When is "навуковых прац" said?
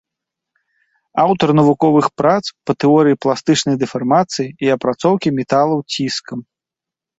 1.59-2.39